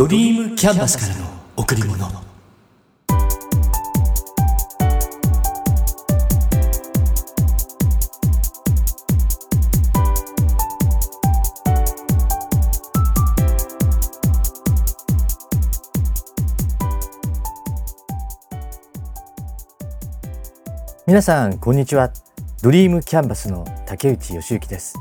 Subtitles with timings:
[0.00, 1.26] ドリームキャンバスからの
[1.58, 2.08] 贈り物。
[21.06, 22.10] 皆さんこんにちは。
[22.62, 24.94] ドリームキャンバスの竹内義之です。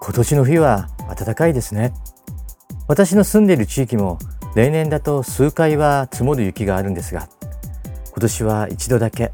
[0.00, 1.92] 今年の冬は暖かいですね。
[2.90, 4.18] 私の住んでいる地域も
[4.56, 7.28] 例年だと数回は積もる雪があるんですが
[8.10, 9.30] 今年は一度だけ。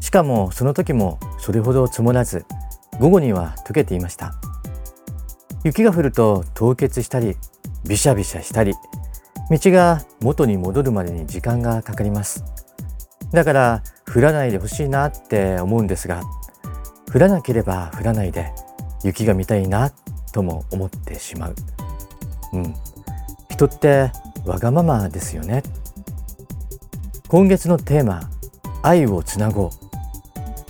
[0.00, 2.44] しかもその時もそれほど積もらず
[3.00, 4.34] 午後には溶けていました。
[5.64, 7.38] 雪が降ると凍結したり
[7.88, 8.74] びしゃびしゃしたり
[9.50, 12.44] 道が元に戻るまでに時間がかかります。
[13.32, 13.82] だから
[14.14, 16.20] 降らないでほしいなって思うんですが
[17.14, 18.52] 降らなければ降らないで
[19.02, 19.90] 雪が見たいな
[20.34, 21.54] とも思ってしまう。
[22.54, 22.74] うん。
[23.50, 24.10] 人って
[24.44, 25.62] わがままですよね。
[27.28, 28.30] 今月のテーマ
[28.82, 29.70] 愛をつなごう。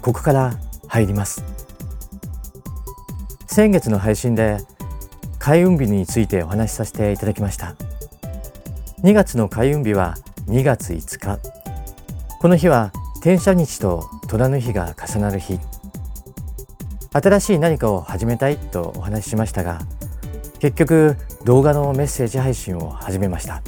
[0.01, 0.55] ここから
[0.89, 1.45] 入ります。
[3.47, 4.59] 先月の配信で
[5.39, 7.75] 開運日についてお話しさせていただきました。
[9.03, 11.39] 2月の開運日は2月5日。
[12.41, 15.59] この日は天赦日と虎の日が重なる日。
[17.13, 19.79] 新しい何かを始めたいとお話ししましたが
[20.59, 23.63] 結局動画のメッセージ配信を始めました。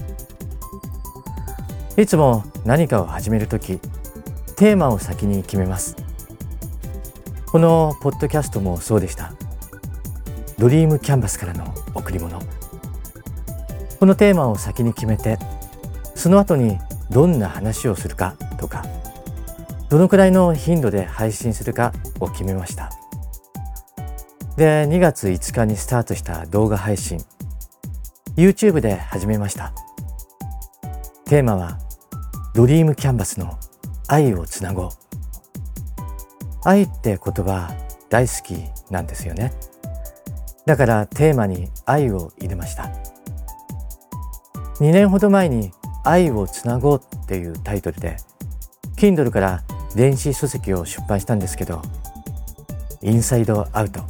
[1.96, 3.78] いつも何かを始めるとき
[4.56, 5.96] テーマを先に決めます。
[7.46, 9.32] このポッドキャストもそうでした。
[10.58, 12.40] ドリームキャンバスからの贈り物。
[13.98, 15.38] このテーマを先に決めて
[16.14, 16.78] その後に
[17.10, 18.84] どんな話をするかとか
[19.88, 22.90] どのくらいの頻度で配信するかを決めました。
[24.56, 27.20] で2月5日にスタートした動画配信。
[28.36, 29.72] YouTube で始めました。
[31.24, 31.78] テーマは
[32.54, 33.58] ドリームキャンバスの
[34.08, 34.90] 愛をつなごう。
[36.62, 37.74] 愛って言葉
[38.10, 38.52] 大好き
[38.90, 39.54] なんですよね。
[40.66, 42.90] だからテーマに愛を入れました。
[44.80, 45.72] 2年ほど前に
[46.04, 48.18] 愛をつなごうっていうタイトルで
[48.96, 49.64] Kindle から
[49.94, 51.80] 電子書籍を出版したんですけど
[53.00, 54.00] インサイドアウト。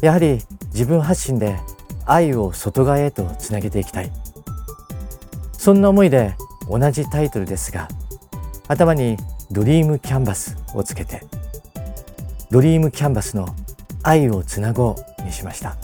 [0.00, 0.40] やはり
[0.72, 1.58] 自分発信で
[2.08, 4.10] 愛を外側へとつなげていきたい。
[5.52, 6.34] そんな思いで
[6.68, 7.88] 同じタイトルですが
[8.68, 9.16] 頭に
[9.50, 11.22] ドリームキャンバスをつけて
[12.50, 13.54] ドリームキャンバスの
[14.02, 15.76] 愛をつなごうにしました。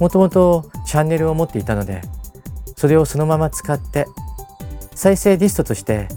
[0.00, 2.02] もともとチャンネルを持っていたので
[2.76, 4.06] それをそのまま使って
[4.94, 6.08] 再生リストとして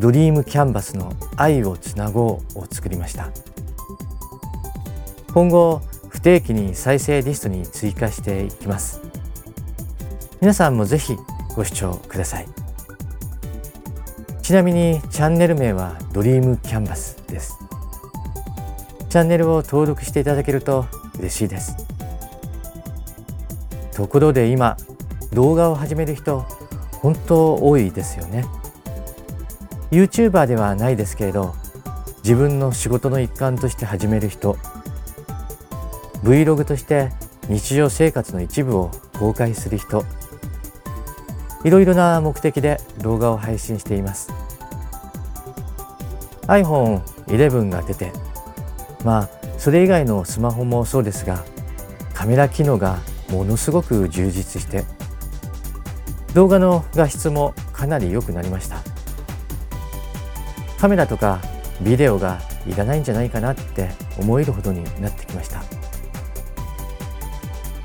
[0.00, 3.30] ドリームキャンバスの愛をつなごうを作りました。
[5.32, 5.80] 今後
[6.24, 9.02] 定期に再生リストに追加していきます。
[10.40, 11.18] 皆さんもぜひ
[11.54, 12.46] ご視聴ください。
[14.40, 17.58] ちなみにチャンネル名はドリームキャンバスです。
[19.10, 20.86] チャンネルを登録していただけると
[21.18, 21.76] 嬉しいです。
[23.92, 24.78] ところで今
[25.34, 26.40] 動画を始める人
[27.02, 28.46] 本当多いですよね。
[29.90, 31.54] YouTuber ではないですけれど
[32.22, 34.56] 自分の仕事の一環として始める人
[36.24, 37.10] Vlog として
[37.50, 40.04] 日常生活の一部を公開する人。
[41.64, 44.32] いろいろな目的で動画を配信しています。
[46.46, 48.12] iPhone11 が出て
[49.04, 51.44] まあそれ以外のスマホもそうですが
[52.12, 52.98] カメラ機能が
[53.30, 54.84] ものすごく充実して
[56.34, 58.78] 動画の画質もかなり良くなりました。
[60.78, 61.40] カメラとか
[61.80, 65.62] ビデオがいらないんじゃないかなって思えるほどになってきました。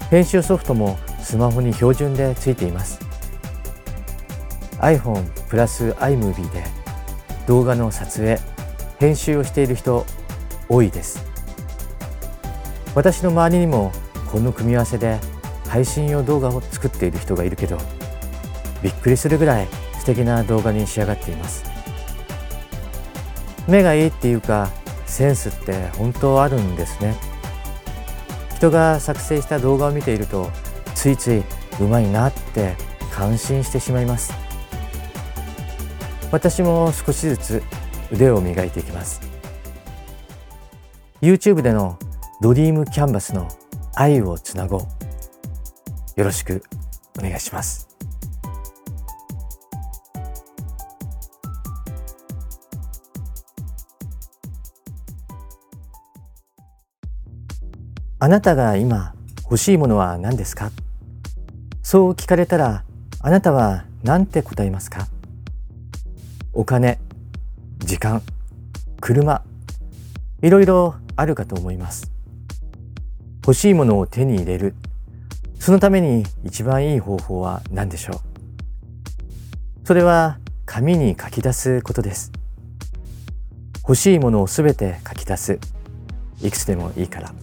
[0.09, 2.99] 編集ソフトもスマホに標準でついています。
[4.79, 6.63] iPhone プラス iMovie で
[7.47, 8.39] 動画の撮影
[8.99, 10.07] 編集をしている人
[10.67, 11.23] 多いです。
[12.95, 13.91] 私の周りにも
[14.31, 15.19] この組み合わせで
[15.67, 17.77] 配信用動画を作っている人がいるけど
[18.81, 19.67] びっくりするぐらい
[19.99, 21.63] 素敵な動画に仕上がっています。
[23.67, 24.71] 目がいいっていうか
[25.05, 27.28] センスって本当あるんですね。
[28.59, 30.51] 人が作成した動画を見ていると
[30.93, 31.43] ついつい
[31.79, 32.75] うまいなって
[33.09, 34.33] 感心してしまいます。
[36.29, 37.63] 私も少しずつ
[38.11, 39.21] 腕を磨いていきます。
[41.21, 41.97] YouTube での
[42.41, 43.47] ドリームキャンバスの
[43.95, 44.81] 愛をつなごう。
[46.17, 46.61] よろしく
[47.17, 47.88] お願いします。
[58.21, 59.13] あなたが今
[59.43, 60.71] 欲しいものは何ですか？
[61.81, 62.83] そう聞かれたら
[63.21, 65.07] あなたは何て答えますか？
[66.51, 66.99] お金
[67.77, 68.21] 時間
[68.99, 69.41] 車
[70.41, 72.11] いろいろあるかと思います。
[73.43, 74.75] 欲しいものを手に入れる。
[75.57, 78.15] そのために一番いい方法は何でしょ
[79.83, 79.87] う？
[79.87, 82.33] それは紙に書き出すことです。
[83.83, 85.57] 欲しいものをすべて書き出す。
[86.41, 87.33] いくつでもいいから。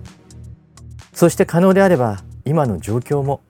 [1.17, 3.41] そして可能であれば今の状況も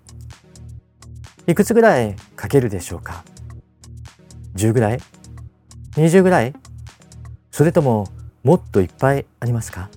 [1.49, 3.25] いくつぐらい書けるでしょうか
[4.55, 5.01] ？10ぐらい
[5.97, 6.55] ？20ぐらい？
[7.51, 8.07] それとも
[8.45, 9.91] もっといっぱいありますか？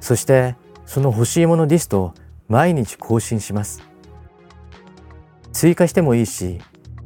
[0.00, 0.54] そして
[0.86, 2.14] その欲しいものリストを
[2.46, 3.82] 毎日更新します。
[5.52, 6.60] 追加してもいいし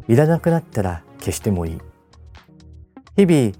[0.07, 1.79] いらなくなったら消してもいい。
[3.17, 3.53] 日々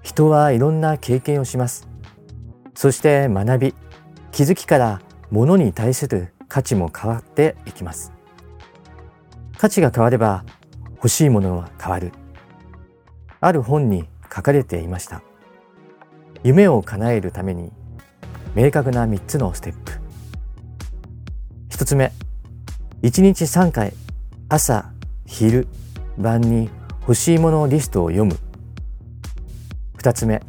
[0.00, 1.88] 人はいろんな経験をします。
[2.76, 3.74] そして学び
[4.32, 8.12] 気づきから物に対する価値も変わっていきます。
[9.58, 10.44] 価値が変われば
[10.96, 12.12] 欲しいものは変わる。
[13.40, 15.22] ある本に書かれていました。
[16.42, 17.72] 夢を叶えるために
[18.54, 19.92] 明確な3つのステップ。
[21.68, 22.10] 1つ目
[23.02, 23.92] 1日3回
[24.48, 24.90] 朝
[25.26, 25.68] 昼
[26.16, 26.70] 晩に
[27.02, 28.38] 欲しいものリストを読む。
[29.98, 30.40] 2つ目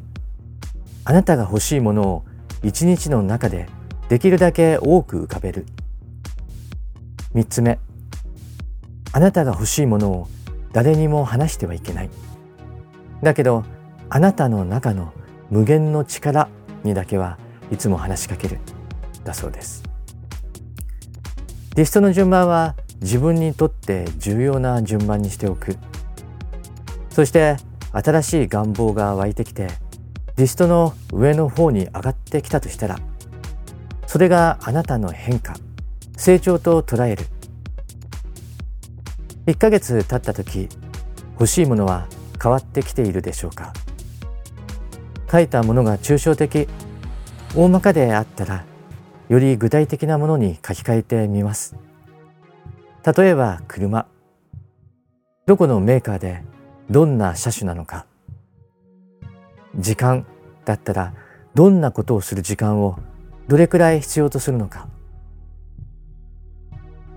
[1.03, 2.25] あなたが欲しいものを
[2.63, 3.67] 1日の中で
[4.09, 5.65] できるだけ多く浮かべる。
[7.33, 7.79] 3つ目。
[9.11, 10.27] あなたが欲しいものを
[10.71, 12.09] 誰にも話してはいけない。
[13.21, 13.63] だけど
[14.09, 15.13] あなたの中の
[15.49, 16.49] 無限の力
[16.83, 17.37] にだけは
[17.71, 18.59] いつも話しかける。
[19.23, 19.83] だそうです。
[21.75, 25.75] リストの順番は自分にとって重要な順番にしておく。
[27.09, 27.57] そして
[27.91, 29.67] 新しい願望が湧いてきて
[30.35, 32.99] リストの上の方に上がってきたとしたら
[34.07, 35.53] それがあなたの変化
[36.17, 37.25] 成長と捉える。
[39.45, 40.69] 1ヶ月経った時
[41.33, 42.07] 欲しいものは
[42.41, 43.73] 変わってきているでしょうか。
[45.29, 46.67] 書いたものが抽象的
[47.55, 48.65] 大まかであったら
[49.29, 51.75] より具体的なものに書き換えてみます。
[53.17, 54.05] 例えば車。
[55.45, 56.43] どこのメーカーで
[56.89, 58.05] どんな車種なのか。
[59.75, 60.25] 時間
[60.65, 61.13] だったら
[61.55, 62.97] どんなことをする時間を
[63.47, 64.87] どれくらい必要とするのか。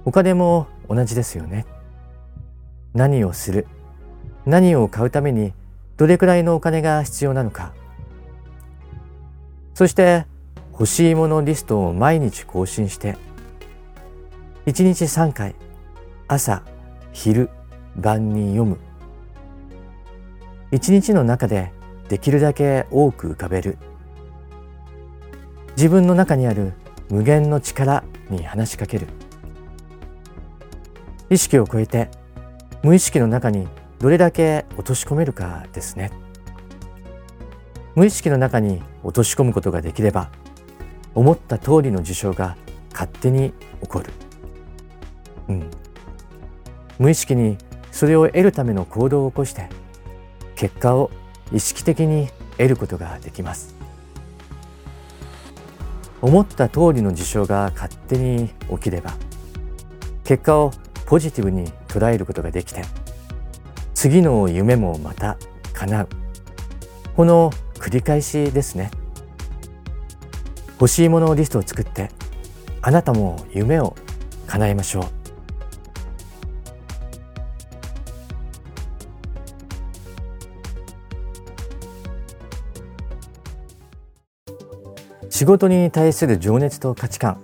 [0.04, 1.66] お金も同じですよね。
[2.94, 3.66] 何をする
[4.46, 5.52] 何を買うために
[5.96, 7.72] どれくらいのお金が必要なのか。
[9.74, 10.26] そして
[10.72, 13.16] 欲しいものリストを毎日更新して
[14.66, 15.54] 1日3回
[16.28, 16.62] 朝
[17.12, 17.50] 昼
[17.96, 18.78] 晩に読む。
[20.72, 21.72] 1日の中で
[22.08, 23.78] できるだけ多く浮かべる。
[25.76, 26.72] 自分の中にある
[27.10, 29.06] 無限の力に話しかける。
[31.28, 32.08] 意識を超えて
[32.82, 33.66] 無意識の中に
[33.98, 36.10] どれだけ落とし込めるかですね。
[37.96, 40.30] 無意識の中に落とし込むことができれば
[41.14, 42.56] 思った通りの事象が
[42.92, 44.12] 勝手に起こる、
[45.48, 45.70] うん、
[46.98, 47.56] 無意識に
[47.90, 49.70] それを得るための行動を起こして
[50.56, 51.10] 結果を
[51.52, 52.28] 意識的に
[52.58, 53.74] 得ることができます。
[56.22, 59.14] 思った通りの事象が勝手に起きれば
[60.24, 60.72] 結果を
[61.04, 62.82] ポジティブに捉えることができて
[63.94, 65.36] 次の夢もまた
[65.74, 66.08] 叶う。
[67.14, 68.90] この繰り返しですね。
[70.80, 72.10] 欲しいものリストを作って
[72.82, 73.94] あなたも夢を
[74.46, 75.15] 叶えましょう。
[85.36, 87.42] 仕事に対する情熱と価値観。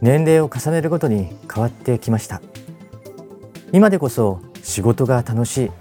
[0.00, 2.40] 年齢を重ねるごとに変わってきました。
[3.72, 5.74] 今でこそ仕事が楽しい好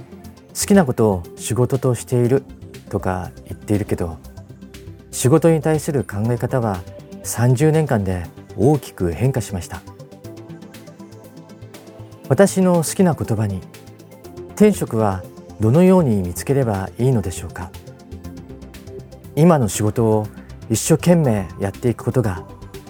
[0.70, 2.44] きなことを仕事としている
[2.90, 4.18] とか言っているけど
[5.12, 6.80] 仕事に対する考え方は
[7.24, 8.24] 30年間で
[8.58, 9.84] 大きく変化しました。
[12.28, 13.62] 私の好きな言葉に
[14.56, 15.22] 天職は
[15.60, 17.70] どのように見つければいいのでしょうか。
[19.36, 20.26] 今の仕事を
[20.70, 22.44] 一生懸命やっていくことが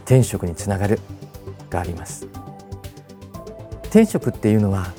[0.05, 0.99] 天職につながる
[1.69, 2.27] があります。
[3.89, 4.93] 天職っていうのは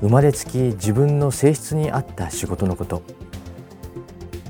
[0.00, 3.02] 生まれつき自分の性質に合った仕事のこと。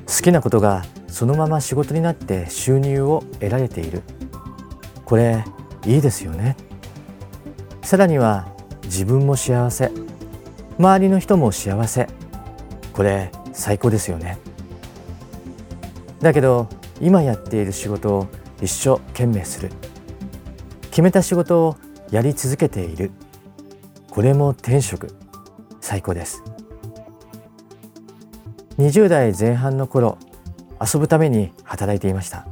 [0.07, 4.03] 好きなことがそのまま仕事になって収入を得られている。
[5.05, 5.45] これ
[5.85, 6.57] いいですよね。
[7.83, 8.49] さらには
[8.85, 9.91] 自分も幸せ。
[10.79, 12.09] 周りの人も幸せ。
[12.93, 14.39] これ最高ですよね。
[16.21, 16.69] だけど
[17.01, 18.29] 今やっている仕事を
[18.61, 19.71] 一生懸命する。
[20.91, 21.77] 決めた仕事を
[22.11, 23.11] やり続けている。
[24.11, 25.15] これも天職。
[25.81, 26.43] 最高です。
[28.79, 30.19] 20代前半の頃
[30.81, 32.47] 遊ぶために働いていました。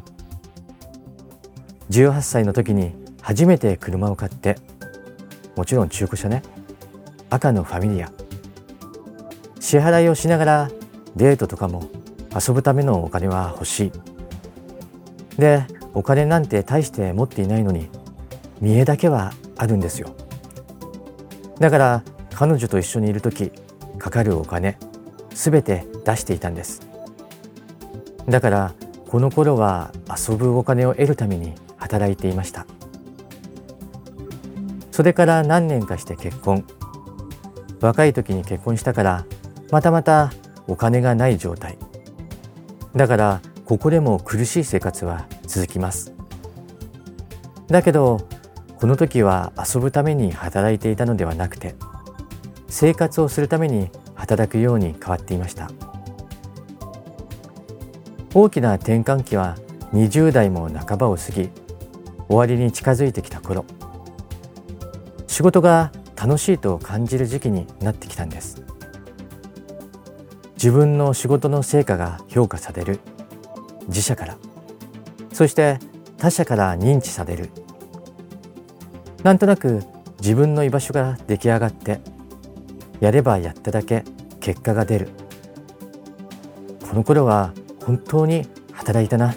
[1.90, 4.56] 18歳の時に初めて車を買って
[5.56, 6.42] もちろん中古車ね。
[7.28, 8.10] 赤のファミリア。
[9.60, 10.70] 支払いをしながら
[11.16, 11.84] デートとかも
[12.34, 13.92] 遊ぶためのお金は欲しい。
[15.40, 17.88] でお金なんて大して持っていないのに
[18.60, 20.14] 見栄だけはあるんですよ。
[21.58, 23.50] だから彼女と一緒にいる時
[23.98, 24.78] かかるお金
[25.34, 26.82] すべて出していたんです。
[28.28, 28.74] だから
[29.08, 32.66] この頃は遊ぶお金を得るために働いていました。
[34.92, 36.64] それから何年かして結婚。
[37.80, 39.24] 若い時に結婚したから
[39.70, 40.30] またまた
[40.68, 41.78] お金がない状態。
[42.94, 43.40] だから
[43.70, 46.12] ここでも苦しい生活は続きます。
[47.68, 48.26] だけど
[48.80, 51.76] この時は遊ぶために働いていたのではなくて
[52.66, 55.70] 生活をするために働くように変わっていました。
[58.34, 59.56] 大きな転換期は
[59.92, 61.50] 20代も半ばを過ぎ
[62.26, 63.64] 終わりに近づいてきた頃。
[65.28, 68.64] 仕事が楽しいと感じる時期になってきたんです。
[70.54, 72.98] 自分の仕事の成果が評価される。
[73.90, 74.38] 自社から。
[75.32, 75.78] そして
[76.16, 77.50] 他者から認知される。
[79.22, 79.82] なんとなく
[80.20, 82.00] 自分の居場所が出来上がって
[83.00, 84.04] やればやっただけ
[84.40, 85.08] 結果が出る。
[86.88, 87.52] この頃は
[87.84, 89.34] 本当に働いたな。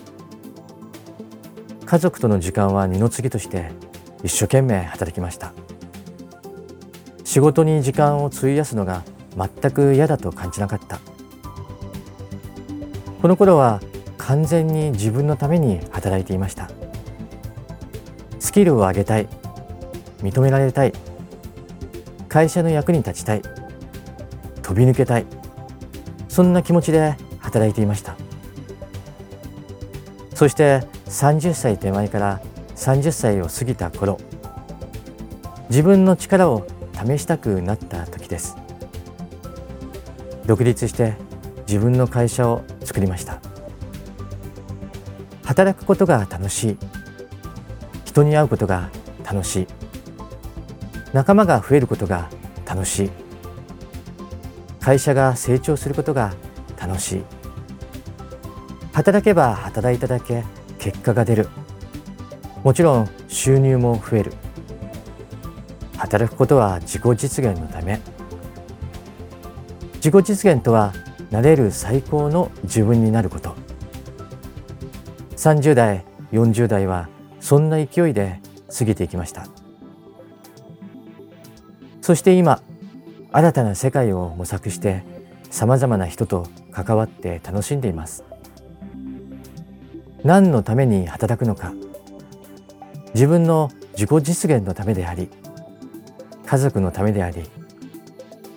[1.85, 3.71] 家族との時間は二の次として
[4.23, 5.53] 一生懸命働きました。
[7.23, 9.03] 仕事に時間を費やすのが
[9.35, 10.99] 全く嫌だと感じなかった。
[13.21, 13.81] この頃は
[14.25, 16.69] 完全に自分のために働いていました。
[18.39, 19.27] スキルを上げたい。
[20.19, 20.93] 認められたい。
[22.29, 23.41] 会社の役に立ちたい。
[24.61, 25.25] 飛び抜けたい。
[26.29, 28.15] そんな気持ちで働いていました。
[30.33, 32.41] そして30歳手前から
[32.75, 34.17] 30歳を過ぎた頃
[35.69, 38.55] 自分の力を試したくなった時です。
[40.45, 41.13] 独立して
[41.67, 43.52] 自分の会社を作りました。
[45.43, 46.77] 働くことが楽しい。
[48.05, 48.89] 人に会うことが
[49.23, 49.67] 楽しい。
[51.13, 52.29] 仲間が増えることが
[52.65, 53.11] 楽しい。
[54.79, 56.33] 会社が成長することが
[56.79, 57.23] 楽しい。
[58.93, 60.43] 働けば働いただけ
[60.79, 61.49] 結果が出る。
[62.63, 64.33] もちろん収入も増える。
[65.97, 67.99] 働くことは自己実現のため。
[69.95, 70.93] 自己実現とは
[71.31, 73.52] なれる最高の自分になること。
[75.43, 77.09] 30代40代は
[77.41, 78.39] そんな勢いで
[78.73, 79.45] 過ぎていきました。
[82.01, 82.61] そして今
[83.33, 85.03] 新たな世界を模索して
[85.51, 88.23] さまざまな人と関わって楽しんでいます。
[90.23, 91.73] 何のために働くのか。
[93.13, 95.29] 自分の自己実現のためであり
[96.45, 97.43] 家族のためであり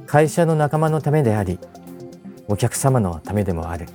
[0.06, 1.58] 会社の仲間のためであり
[2.46, 3.88] お客様のためでもある。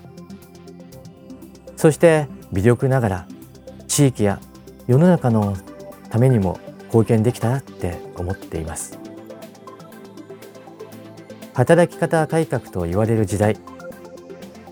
[1.77, 3.27] そして微力ながら
[3.87, 4.39] 地域や
[4.87, 5.55] 世の中の
[6.09, 8.99] ためにも貢献できたらって思っています。
[11.53, 13.57] 働き方改革と言われる時代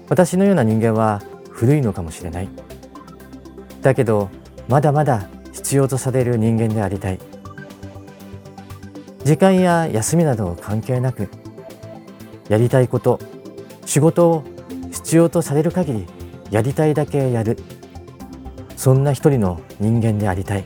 [0.07, 2.50] 私のような人間は古いのかもしれない。
[3.81, 4.29] だけど
[4.67, 7.19] まだまだ必要とされる人間でありたい。
[9.24, 11.29] 時間や休みなど関係なく
[12.48, 13.19] やりたいこと
[13.86, 14.43] 仕事を
[14.91, 16.07] 必要とされる限り
[16.51, 17.58] やりたいだけやる。
[18.75, 20.65] そんな一人の人間でありたい。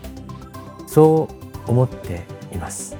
[0.88, 1.28] そ
[1.68, 2.24] う思って
[2.54, 2.96] います。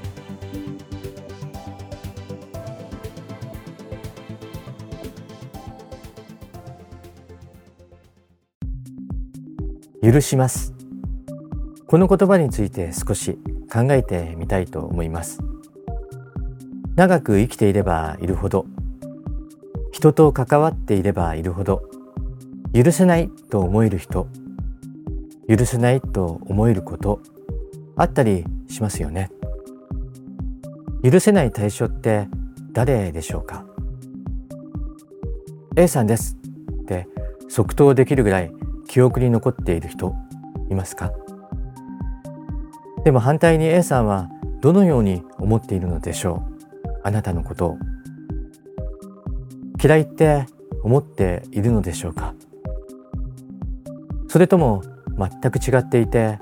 [10.02, 10.74] 許します。
[11.88, 13.38] この言葉について少し
[13.72, 15.40] 考えてみたいと思います。
[16.96, 18.68] 長く生きていればいるほど
[19.92, 21.90] 人と関わっていればいるほど
[22.74, 24.28] 許せないと思える人
[25.48, 27.20] 許せないと思えること
[27.96, 29.30] あったりしますよね。
[31.04, 32.28] 許せない対象って
[32.72, 33.66] 誰でしょうか
[35.76, 36.38] ？A さんです。
[36.82, 37.08] って
[37.50, 38.52] 即答できるぐらい
[38.88, 40.16] 記憶に残っている人
[40.70, 41.12] いますか？
[43.04, 44.30] でも反対に A さんは
[44.62, 46.44] どのように思っているのでしょ
[46.84, 46.90] う？
[47.04, 47.78] あなたのことを。
[49.84, 50.46] 嫌いって
[50.82, 52.34] 思っているのでしょうか？
[54.34, 54.82] それとも
[55.16, 56.40] 全く違っていて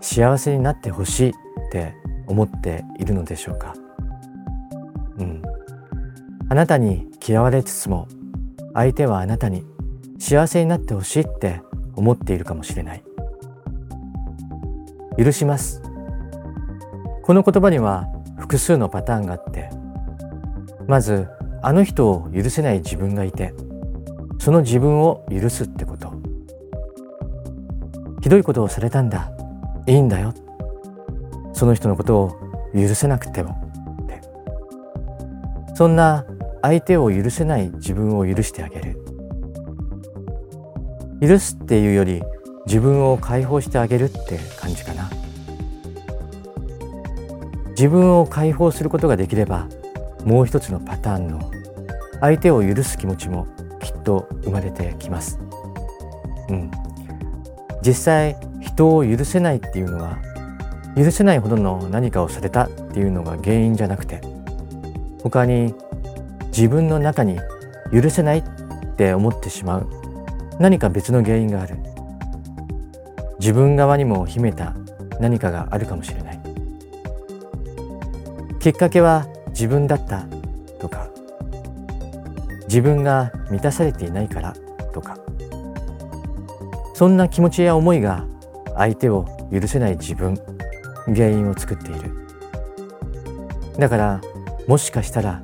[0.00, 1.32] 幸せになってほしいっ
[1.70, 1.94] て
[2.26, 3.74] 思っているのでしょうか？
[5.18, 5.42] うん。
[6.48, 8.08] あなたに嫌われつつも
[8.72, 9.62] 相手はあなたに
[10.18, 11.60] 幸せになってほしいって
[11.96, 13.04] 思っているかもしれない。
[15.18, 15.82] 許します。
[17.22, 18.06] この言葉には
[18.38, 19.68] 複数のパターンがあって
[20.88, 21.28] まず
[21.62, 23.52] あの人を許せない自分がいて
[24.38, 26.13] その自分を許すってこと。
[28.34, 29.30] どいことをされたんだ。
[29.86, 30.34] いいんだよ。
[31.52, 32.36] その人のことを
[32.74, 33.56] 許せなくても。
[34.02, 34.20] って。
[35.76, 36.24] そんな
[36.60, 38.98] 相手を許せない自分を許してあげる。
[41.20, 42.22] 許すっていうより
[42.66, 45.08] 自分を解放してあげるって感じかな。
[47.68, 49.68] 自分を解放することができれば
[50.24, 51.50] もう一つのパターンの
[52.20, 53.46] 相手を許す気持ちも
[53.80, 55.38] きっと生まれてきます。
[56.48, 56.70] うん。
[57.84, 60.18] 実際人を許せないっていうのは
[60.96, 64.20] 許せないほどの何かをされたっていうのが原因じゃなくて
[65.22, 65.74] 他に
[66.46, 67.38] 自分の中に
[67.92, 68.42] 許せないっ
[68.96, 69.88] て思ってしまう
[70.58, 71.76] 何か別の原因がある。
[73.40, 74.74] 自分側にも秘めた
[75.20, 76.40] 何かがあるかもしれない。
[78.60, 80.26] きっかけは自分だった
[80.80, 81.08] とか
[82.66, 84.54] 自分が満たされていないから。
[86.94, 88.24] そんな気持ちや思いが
[88.76, 90.38] 相手を許せない自分
[91.06, 92.10] 原因を作っている。
[93.78, 94.20] だから
[94.68, 95.42] もしかしたら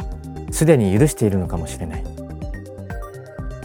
[0.53, 2.05] すでに許しているのかもしれない。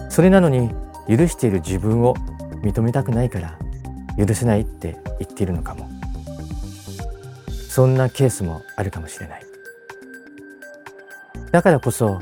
[0.09, 0.71] それなのに
[1.07, 2.15] 許している自分を
[2.63, 3.57] 認めたくないから
[4.17, 5.87] 許せないって言っているのかも。
[7.69, 9.45] そんなケースもあるかもしれない。
[11.51, 12.19] だからこそ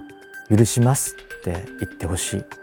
[0.50, 2.63] 許しますって言ってほしい。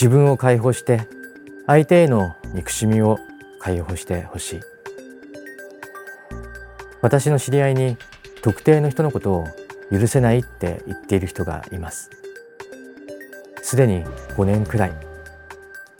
[0.00, 1.06] 自分を解放して
[1.66, 3.18] 相手への憎しみを
[3.58, 4.60] 解放してほしい。
[7.02, 7.98] 私の知り合いに
[8.40, 9.46] 特定の人のことを
[9.92, 12.08] 許せないって言っている人がいます。
[13.60, 14.02] すでに
[14.38, 14.92] 5年くらい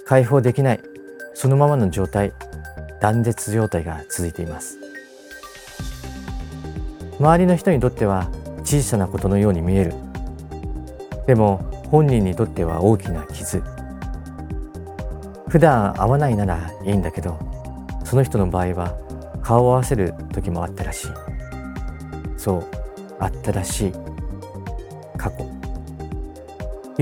[0.07, 0.81] 解放できない
[1.35, 2.33] そのままの状態
[3.03, 4.79] 断絶状態が続いています。
[7.19, 8.31] 周りの人にとっては
[8.65, 9.93] 小さなことのように見える。
[11.27, 11.59] でも
[11.91, 13.63] 本人にとっては大きな傷。
[15.51, 17.37] 普段会わないならいいんだけど
[18.05, 18.97] その人の場合は
[19.43, 21.09] 顔を合わせる時もあったらしい。
[22.37, 22.65] そう
[23.19, 23.93] あったらしい。
[25.17, 25.47] 過去。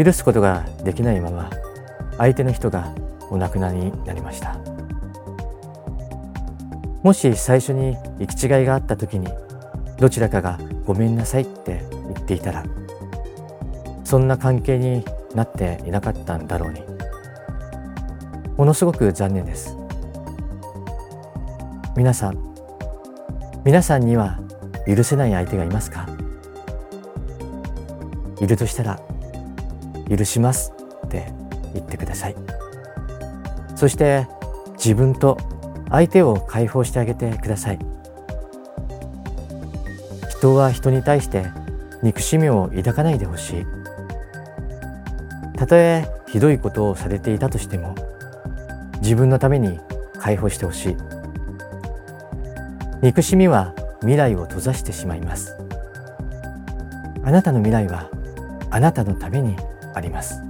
[0.03, 1.51] 許すことができないまま
[2.17, 2.95] 相手の人が
[3.31, 4.57] お亡くなりになりました。
[7.03, 9.29] もし最初に行き違いがあった時に
[9.99, 11.85] どちらかがごめんなさいって
[12.15, 12.65] 言っていたら
[14.05, 16.98] そんな関係になっていなかったんだろうに。
[18.59, 19.77] ものすごく残念です。
[21.97, 22.55] 皆さん
[23.65, 24.41] 皆さんには
[24.85, 26.09] 許せない相手がいますか？
[28.41, 29.01] いるとしたら
[30.09, 30.73] 許します
[31.07, 31.33] って
[31.73, 32.37] 言ってください。
[33.77, 34.27] そして
[34.75, 35.39] 自分と
[35.89, 37.79] 相手を解放してあげてください。
[40.31, 41.47] 人は人に対して
[42.03, 43.67] 憎しみを抱かないでほしい。
[45.57, 47.95] たとえひどいことをされていたとしても
[49.01, 49.81] 自分のために
[50.19, 50.97] 解放してほしい。
[53.03, 55.57] 憎しみは未来を閉ざしてしまいます。
[57.23, 58.11] あなたの未来は
[58.71, 59.57] あなたのために
[59.95, 60.43] あります。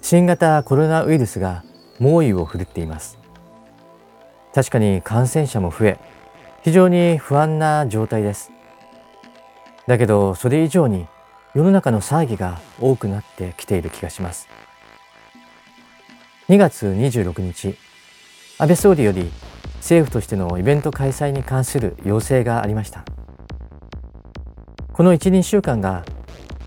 [0.00, 1.64] 新型コロナウイルスが
[1.98, 3.18] 猛威を振るっています。
[4.54, 5.98] 確かに感染者も増え
[6.62, 8.52] 非常に不安な状態です。
[9.86, 11.06] だけどそれ以上に
[11.54, 14.48] 世の中の騒ぎが多くなってきている気がします。
[16.48, 17.76] 2月26日
[18.58, 19.30] 安倍総理より
[19.76, 23.04] 政府としてのイベント開催に関する要請がありました。
[24.92, 26.04] この12週間が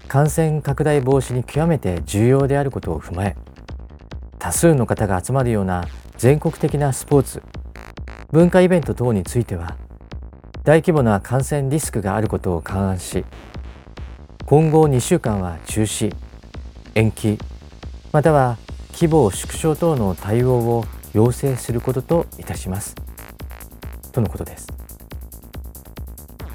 [0.10, 3.36] 感染拡大防止に極めて重要であることを踏まえ
[4.40, 5.86] 多数の方が集まるような
[6.18, 7.44] 全国的なスポーツ
[8.32, 9.78] 文化イベント等については
[10.66, 13.24] 大規模な感染リスクがあることを勘案し
[14.46, 16.14] 今後2週間は中止
[16.96, 17.38] 延期
[18.12, 18.58] または
[18.94, 22.96] 規模縮小等の対応を要請することといたします。
[24.12, 24.68] とのことです。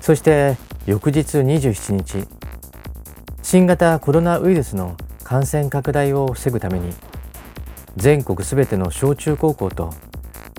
[0.00, 2.26] そして翌日27日
[3.42, 6.92] 新型コロナウイルスの感染拡大を防ぐために
[7.96, 9.90] 全国すべての小中高校と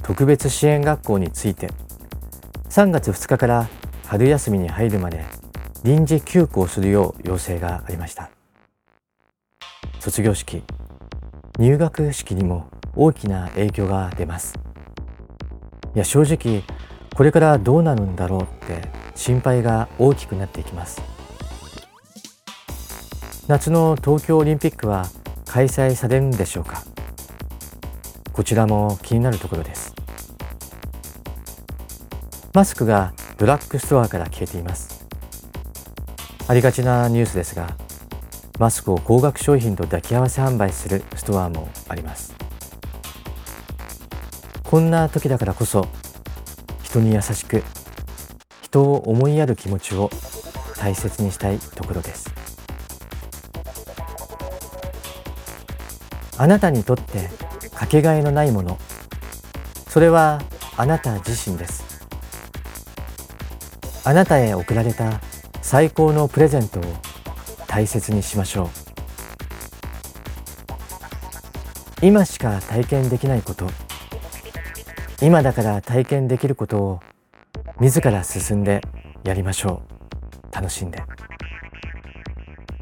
[0.03, 1.69] 特別支援学校について
[2.71, 3.67] 3月2日から
[4.07, 5.25] 春休みに入るまで
[5.83, 8.31] 臨時休校するよう要請がありました。
[9.99, 10.63] 卒業式
[11.59, 14.57] 入学式にも大きな影響が出ます。
[15.93, 16.63] いや正直
[17.13, 21.01] これからどうなるんだろうって心配が大きくなっていきます。
[23.49, 25.07] 夏の東京オリンピックは
[25.45, 26.85] 開催されるんでしょうか。
[28.31, 29.93] こちらも気になるところです。
[32.53, 35.05] マスクがドラッグストアから消えています。
[36.49, 37.77] ありがちなニュースですが
[38.59, 42.35] マスクを高額商品と抱き合わせ販売するストアもあります。
[44.63, 45.87] こんな時だからこそ
[46.83, 47.63] 人に優しく
[48.61, 50.09] 人を思いやる気持ちを
[50.77, 52.29] 大切にしたいところです。
[56.37, 57.29] あなたにとって
[57.73, 58.77] かけがえのないもの。
[59.87, 60.41] それは
[60.75, 61.90] あなた自身です。
[64.03, 65.21] あなたへ贈られた
[65.61, 66.83] 最高のプレゼントを
[67.67, 68.69] 大切にしましょう。
[72.01, 73.69] 今しか体験できないこと。
[75.21, 76.99] 今だから体験できることを
[77.79, 78.81] 自ら進んで
[79.23, 79.83] やりましょ
[80.51, 80.55] う。
[80.55, 81.03] 楽しんで。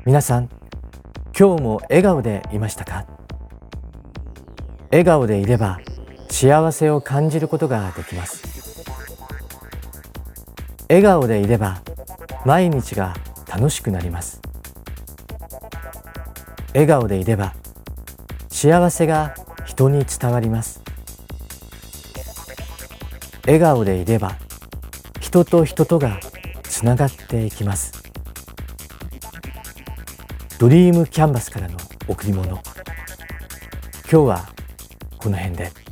[0.05, 0.49] 皆さん
[1.37, 3.05] 今日も笑顔でいましたか？
[4.89, 5.79] 笑顔でいれば
[6.29, 8.48] 幸せを感じることができます。
[10.89, 11.83] 笑顔でいれば
[12.45, 13.13] 毎日が
[13.47, 14.41] 楽しくなります。
[16.73, 17.53] 笑顔でいれば
[18.49, 20.81] 幸せが人に伝わります。
[23.45, 24.35] 笑顔でいれば
[25.19, 26.19] 人と人とが
[26.63, 27.93] つながっていきます。
[30.57, 32.47] ドリームキャンバスからの贈り物。
[32.47, 32.61] 今
[34.09, 34.49] 日は
[35.19, 35.88] この辺で。